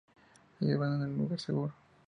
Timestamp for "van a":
0.79-1.05